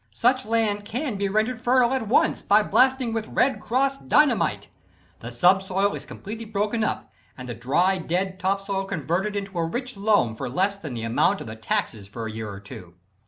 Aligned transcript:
Such 0.15 0.47
land 0.47 0.83
can 0.83 1.15
be 1.15 1.29
rendered 1.29 1.61
fertile 1.61 1.93
at 1.93 2.07
once 2.07 2.41
by 2.41 2.63
blasting 2.63 3.13
with 3.13 3.27
"Red 3.27 3.61
Cross" 3.61 3.99
Dynamite. 3.99 4.67
The 5.19 5.31
subsoil 5.31 5.93
is 5.93 6.05
completely 6.07 6.45
broken 6.45 6.83
up 6.83 7.11
and 7.37 7.47
the 7.47 7.53
dry, 7.53 7.99
dead 7.99 8.39
top 8.39 8.65
soil 8.65 8.85
converted 8.85 9.35
into 9.35 9.59
a 9.59 9.63
rich 9.67 9.95
loam 9.95 10.33
for 10.35 10.49
less 10.49 10.75
than 10.75 10.95
the 10.95 11.03
amount 11.03 11.39
of 11.41 11.45
the 11.45 11.55
taxes 11.55 12.07
for 12.07 12.25
a 12.25 12.31
year 12.31 12.49
or 12.49 12.59
two. 12.59 12.95